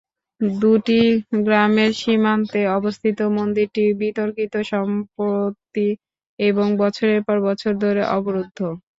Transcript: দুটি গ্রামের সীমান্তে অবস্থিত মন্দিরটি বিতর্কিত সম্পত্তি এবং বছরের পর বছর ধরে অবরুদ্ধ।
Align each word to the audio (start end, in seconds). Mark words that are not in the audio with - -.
দুটি 0.59 1.01
গ্রামের 1.41 1.91
সীমান্তে 1.95 2.61
অবস্থিত 2.77 3.17
মন্দিরটি 3.37 3.83
বিতর্কিত 4.01 4.53
সম্পত্তি 4.71 5.87
এবং 6.39 6.67
বছরের 6.81 7.21
পর 7.27 7.37
বছর 7.47 7.71
ধরে 7.83 8.01
অবরুদ্ধ। 8.17 8.59